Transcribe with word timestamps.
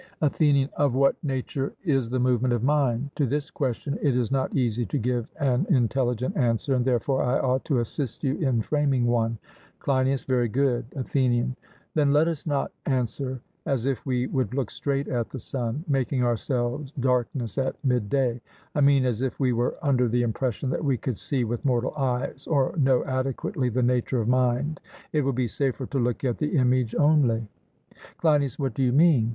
ATHENIAN: 0.21 0.71
Of 0.77 0.95
what 0.95 1.23
nature 1.23 1.73
is 1.83 2.09
the 2.09 2.19
movement 2.19 2.55
of 2.55 2.63
mind? 2.63 3.11
To 3.17 3.27
this 3.27 3.51
question 3.51 3.99
it 4.01 4.17
is 4.17 4.31
not 4.31 4.55
easy 4.55 4.83
to 4.87 4.97
give 4.97 5.29
an 5.39 5.67
intelligent 5.69 6.35
answer; 6.35 6.73
and 6.73 6.83
therefore 6.83 7.21
I 7.21 7.37
ought 7.37 7.63
to 7.65 7.77
assist 7.81 8.23
you 8.23 8.33
in 8.37 8.63
framing 8.63 9.05
one. 9.05 9.37
CLEINIAS: 9.79 10.25
Very 10.25 10.47
good. 10.47 10.85
ATHENIAN: 10.95 11.55
Then 11.93 12.11
let 12.13 12.27
us 12.27 12.47
not 12.47 12.71
answer 12.87 13.41
as 13.67 13.85
if 13.85 14.03
we 14.03 14.25
would 14.25 14.55
look 14.55 14.71
straight 14.71 15.07
at 15.07 15.29
the 15.29 15.37
sun, 15.39 15.83
making 15.87 16.23
ourselves 16.23 16.91
darkness 16.99 17.59
at 17.59 17.75
midday 17.85 18.41
I 18.73 18.81
mean 18.81 19.05
as 19.05 19.21
if 19.21 19.39
we 19.39 19.53
were 19.53 19.75
under 19.83 20.07
the 20.07 20.23
impression 20.23 20.71
that 20.71 20.83
we 20.83 20.97
could 20.97 21.19
see 21.19 21.43
with 21.43 21.63
mortal 21.63 21.93
eyes, 21.95 22.47
or 22.47 22.73
know 22.75 23.03
adequately 23.05 23.69
the 23.69 23.83
nature 23.83 24.19
of 24.19 24.27
mind 24.27 24.81
it 25.13 25.21
will 25.21 25.31
be 25.31 25.47
safer 25.47 25.85
to 25.85 25.99
look 25.99 26.23
at 26.23 26.39
the 26.39 26.57
image 26.57 26.95
only. 26.95 27.47
CLEINIAS: 28.17 28.57
What 28.57 28.73
do 28.73 28.81
you 28.81 28.91
mean? 28.93 29.29